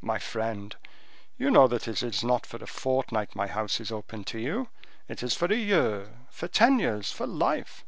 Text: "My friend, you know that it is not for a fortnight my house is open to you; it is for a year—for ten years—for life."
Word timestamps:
"My 0.00 0.18
friend, 0.18 0.74
you 1.36 1.50
know 1.50 1.68
that 1.68 1.86
it 1.86 2.02
is 2.02 2.24
not 2.24 2.46
for 2.46 2.56
a 2.56 2.66
fortnight 2.66 3.36
my 3.36 3.46
house 3.46 3.80
is 3.80 3.92
open 3.92 4.24
to 4.24 4.38
you; 4.38 4.70
it 5.08 5.22
is 5.22 5.34
for 5.34 5.44
a 5.52 5.56
year—for 5.56 6.48
ten 6.48 6.78
years—for 6.78 7.26
life." 7.26 7.84